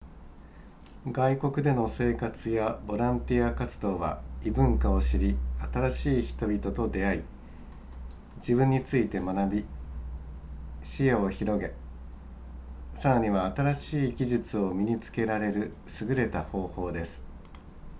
[1.05, 5.37] 外国での生活やボランティア活動は異文化を知り
[5.71, 7.21] 新しい人々と出会い
[8.37, 9.65] 自分について学び
[10.81, 11.71] 視野を広げ
[12.95, 15.71] さらには新しい技術を身に付けられる
[16.09, 17.23] 優れた方法です